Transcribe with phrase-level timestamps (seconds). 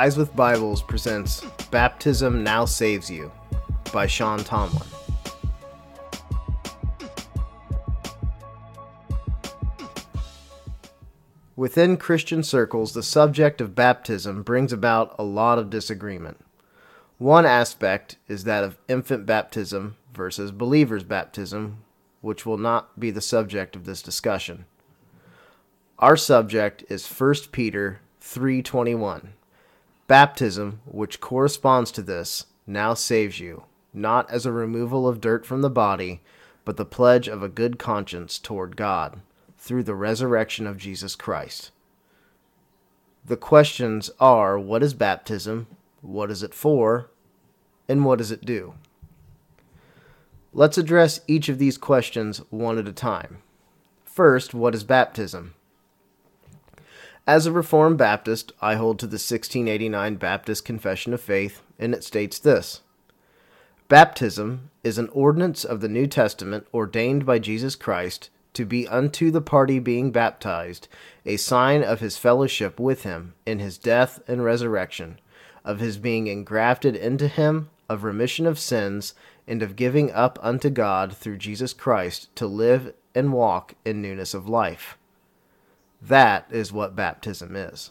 [0.00, 3.32] Guys with Bibles presents Baptism Now Saves You
[3.92, 4.86] by Sean Tomlin.
[11.56, 16.44] Within Christian circles, the subject of baptism brings about a lot of disagreement.
[17.18, 21.78] One aspect is that of infant baptism versus believer's baptism,
[22.20, 24.66] which will not be the subject of this discussion.
[25.98, 29.32] Our subject is 1 Peter 3:21.
[30.08, 35.60] Baptism, which corresponds to this, now saves you, not as a removal of dirt from
[35.60, 36.22] the body,
[36.64, 39.20] but the pledge of a good conscience toward God
[39.58, 41.72] through the resurrection of Jesus Christ.
[43.22, 45.66] The questions are what is baptism?
[46.00, 47.10] What is it for?
[47.86, 48.74] And what does it do?
[50.54, 53.42] Let's address each of these questions one at a time.
[54.06, 55.54] First, what is baptism?
[57.28, 62.02] As a Reformed Baptist, I hold to the 1689 Baptist Confession of Faith, and it
[62.02, 62.80] states this
[63.86, 69.30] Baptism is an ordinance of the New Testament ordained by Jesus Christ to be unto
[69.30, 70.88] the party being baptized
[71.26, 75.20] a sign of his fellowship with him in his death and resurrection,
[75.66, 79.12] of his being engrafted into him, of remission of sins,
[79.46, 84.32] and of giving up unto God through Jesus Christ to live and walk in newness
[84.32, 84.96] of life.
[86.00, 87.90] That is what baptism is.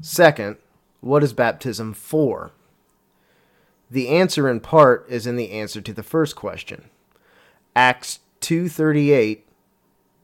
[0.00, 0.56] Second,
[1.00, 2.50] what is baptism for?
[3.90, 6.84] The answer in part is in the answer to the first question.
[7.76, 9.46] Acts 2:38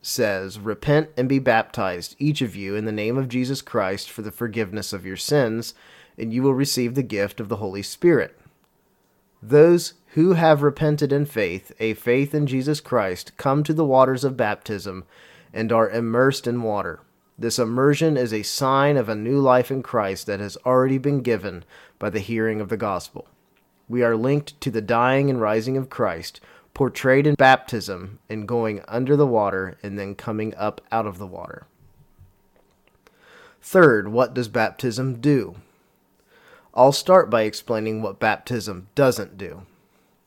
[0.02, 4.22] says, "Repent and be baptized each of you in the name of Jesus Christ for
[4.22, 5.74] the forgiveness of your sins,
[6.18, 8.38] and you will receive the gift of the Holy Spirit."
[9.42, 14.24] Those who have repented in faith, a faith in Jesus Christ, come to the waters
[14.24, 15.04] of baptism
[15.52, 17.00] and are immersed in water.
[17.38, 21.22] This immersion is a sign of a new life in Christ that has already been
[21.22, 21.64] given
[21.98, 23.26] by the hearing of the gospel.
[23.88, 26.40] We are linked to the dying and rising of Christ,
[26.74, 31.26] portrayed in baptism and going under the water and then coming up out of the
[31.26, 31.66] water.
[33.62, 35.56] Third, what does baptism do?
[36.72, 39.62] I'll start by explaining what baptism doesn't do.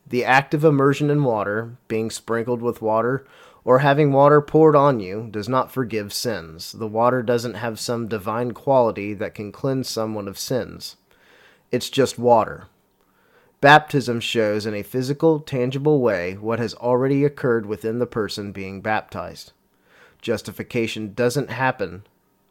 [0.08, 3.25] The act of immersion in water, being sprinkled with water,
[3.64, 6.74] or having water poured on you does not forgive sins.
[6.74, 10.97] The water doesn't have some divine quality that can cleanse someone of sins.
[11.72, 12.68] It's just water.
[13.62, 18.81] Baptism shows in a physical, tangible way what has already occurred within the person being
[18.81, 19.53] baptized.
[20.22, 22.03] Justification doesn't happen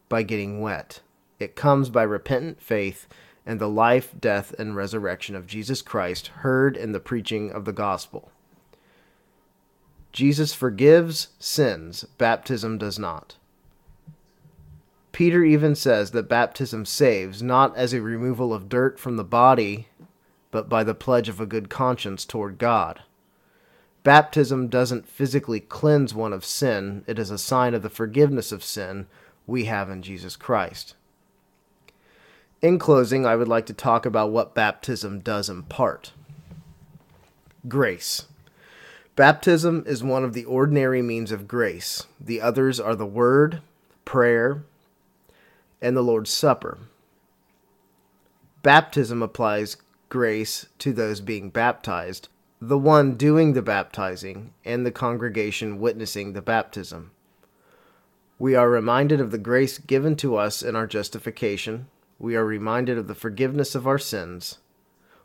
[0.09, 1.01] by getting wet,
[1.39, 3.07] it comes by repentant faith
[3.45, 7.73] and the life, death, and resurrection of Jesus Christ heard in the preaching of the
[7.73, 8.31] gospel.
[10.13, 13.37] Jesus forgives sins, baptism does not.
[15.11, 19.89] Peter even says that baptism saves not as a removal of dirt from the body
[20.53, 23.01] but by the pledge of a good conscience toward God.
[24.05, 28.63] Baptism doesn't physically cleanse one of sin, it is a sign of the forgiveness of
[28.63, 29.07] sin
[29.47, 30.95] we have in Jesus Christ.
[32.63, 36.13] In closing, I would like to talk about what baptism does impart.
[37.67, 38.27] Grace.
[39.17, 42.07] Baptism is one of the ordinary means of grace.
[42.21, 43.63] The others are the Word,
[44.05, 44.63] prayer,
[45.81, 46.79] and the Lord's Supper.
[48.63, 49.77] Baptism applies
[50.09, 52.29] grace to those being baptized,
[52.61, 57.11] the one doing the baptizing, and the congregation witnessing the baptism.
[58.39, 61.89] We are reminded of the grace given to us in our justification.
[62.23, 64.59] We are reminded of the forgiveness of our sins.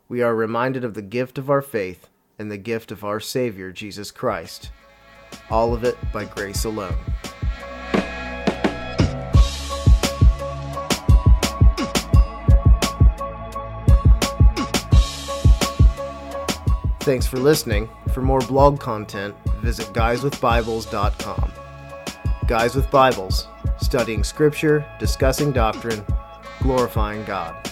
[0.08, 2.08] We are reminded of the gift of our faith
[2.40, 4.72] and the gift of our Savior, Jesus Christ.
[5.48, 6.96] All of it by grace alone.
[17.02, 17.88] Thanks for listening.
[18.12, 21.52] For more blog content, visit guyswithbibles.com.
[22.48, 23.46] Guys with Bibles,
[23.80, 26.04] studying Scripture, discussing doctrine,
[26.62, 27.67] glorifying God.